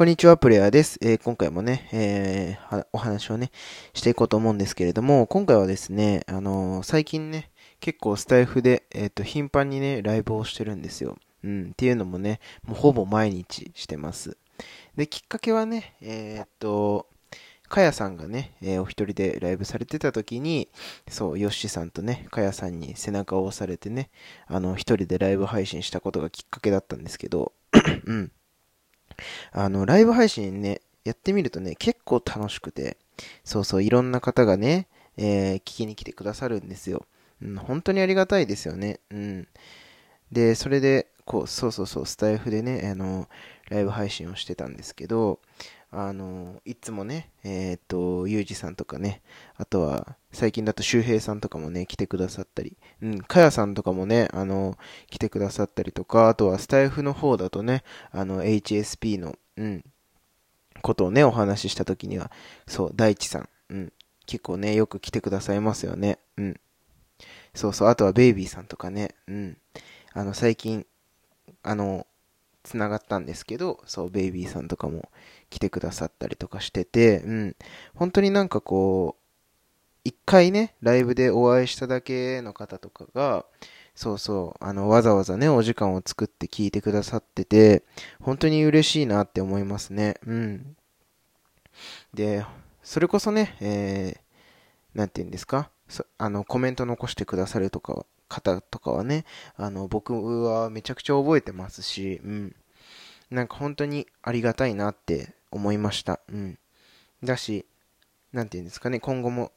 [0.00, 0.98] こんにちは、プレイヤーです。
[1.02, 3.50] えー、今回もね、えー、お話をね、
[3.92, 7.50] していこうと思うんですけれども、今回はですね、あのー、最近ね、
[7.80, 11.18] 結構スタイフで、えっ、と、頻繁にね、ライブをしてるんですよ。
[11.44, 14.38] うん、っていうのもね、もうほぼ毎日してます。
[14.96, 17.06] で、きっかけはね、えっと、
[17.68, 20.70] かやさんがね、えー、お一人でライブされてた時に、
[21.10, 24.08] そう、ヨッシーさんとね、かやさんに背中を押されてね、
[24.46, 27.52] あの、一人でライブ配信したことがきっかけだったんですけど、
[28.06, 28.32] うん。
[29.52, 32.96] あの、ライブ配信ね、やってみるとね、結構楽しくて、
[33.44, 37.06] そうそう、いろんな方がね、えー、聞きに来てくださるんですよ。
[37.42, 39.00] うん、本当にありがたいですよね。
[39.10, 39.48] うん。
[40.32, 43.28] で、それで、こう、そうそうそう、スタイフでね、あの、
[43.68, 45.40] ライブ配信をしてたんですけど、
[45.92, 49.22] あの、いつもね、えっ、と、ゆうじさんとかね、
[49.56, 54.78] あとは、最近だと周平さんとかもね、来てくださったり、うん、かやさんとかもね、あの、
[55.10, 59.84] 来てくださったりとか、あとはスタイフの方だとね、あの、HSP の、うん、
[60.80, 62.30] ことをね、お話しした時には、
[62.68, 63.92] そう、大地さん、うん、
[64.26, 66.60] 結構ね、よく来てくださいますよね、うん。
[67.52, 69.56] そうそう、あとはベイビーさんとかね、うん、
[70.12, 70.86] あの、最近、
[71.64, 72.06] あの、
[72.62, 75.10] つながったんですけど、そう、ベイビーさんとかも
[75.48, 77.56] 来てくださったりとかしてて、うん、
[77.94, 79.20] 本当になんかこう、
[80.04, 83.44] 一回ね、ライブでお会いしただけの方とかが、
[83.94, 87.82] そうそう、あの、わざわざね、お時間を作って聞いてくださってて、
[88.20, 90.14] 本当に嬉しいなって思いますね。
[90.26, 90.76] うん。
[92.14, 92.46] で、
[92.82, 95.70] それこそね、えー、なんて言うんですか？
[96.16, 102.56] あの、コメント残してくださるとか、方とかはね、あの、僕はめちゃくちゃ覚えてますし、うん。
[103.30, 106.20] なんか本当にありがたいなって思いました。
[106.32, 106.58] うん。
[107.22, 107.66] だし、
[108.32, 109.52] なんて言うんですかね、今後も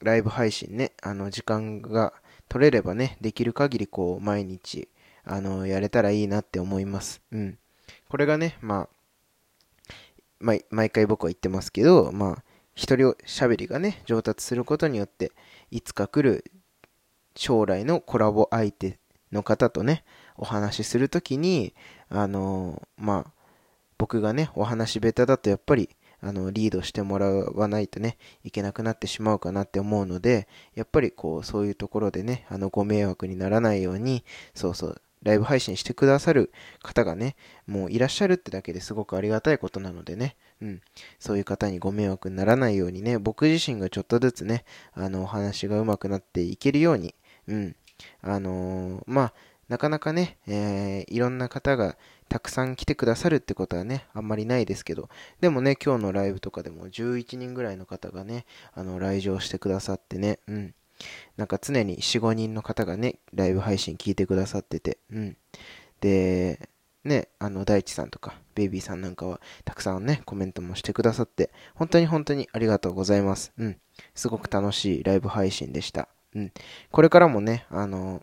[0.00, 2.12] ライブ配信ね、あの、時間が
[2.48, 4.88] 取れればね、できる限りこう、毎日、
[5.24, 7.22] あの、やれたらいいなって思います。
[7.32, 7.58] うん。
[8.08, 8.88] これがね、まあ、
[10.38, 15.32] 毎毎回僕は言ってますけど、まあ、一人喋りがね、上達することによって、
[15.70, 16.44] いつか来る
[17.36, 18.98] 将来のコラボ相手
[19.30, 20.04] の方とね、
[20.36, 21.74] お話しするときに、
[22.08, 23.32] あのまあ、
[23.98, 36.52] 僕がね、お話下手だとやっぱり、あの、リードしてもらわないとね、いけなくなってしまうかなって思うので、やっぱりこう、そういうところでね、あの、ご迷惑にならないように、そうそう、ライブ配信してくださる
[36.82, 37.36] 方がね、
[37.66, 40.80] もういらっしゃるってだけですごくありがたいことなのでね、うん、
[41.18, 44.64] そういう方にご迷惑にならないようにね、僕自身がちょっとずつね、
[44.94, 47.14] あの、お話が上手くなっていけるように、
[47.48, 47.76] うん、
[48.22, 49.32] あのー、まあ、
[49.68, 51.96] なかなかね、えー、いろんな方が
[52.28, 55.08] たくさん来てくださるってことはね、あんまりないですけど、
[55.40, 60.74] でもね、今日のライブとかでも11人ぐらいの方がね、あの、来場してくださってね、うん。
[61.36, 65.36] なんか常に4、5人の方がね、ライブ配信聞いてくださってて、うん。
[66.00, 66.68] で、
[67.04, 73.52] ね、あの、大地さんとか、ベイビーさんなんかは、たくさんね、コメントもしてくださって、本当に本当にありがとうございます。
[73.58, 73.80] うん。
[74.14, 76.08] すごく楽しいライブ配信でした。
[76.36, 76.52] うん。
[76.90, 78.22] これからもね、あの、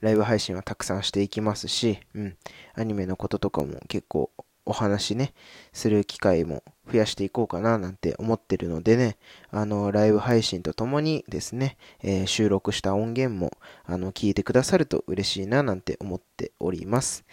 [0.00, 2.36] ライブ配信はたくさんしていきますし、うん、
[2.74, 4.30] アニメのこととかも結構
[4.64, 5.34] お話ね、
[5.72, 9.16] する機会も増やしていこうかななんて思ってるのでね、
[9.50, 13.52] あの、ライブ配信とともにですね、えー、収録した音源も、
[13.84, 17.24] あの、聞いてくださると嬉しいななんて思っております。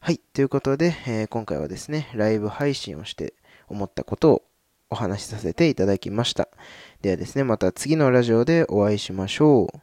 [0.00, 3.34] はい、ということで、えー、今回はですね、ライブ配信をして
[3.68, 4.42] 思ったことを
[4.94, 6.48] お話しさせていただきました。
[7.02, 9.80] ではですね、また次のラジオでお会いしましょう。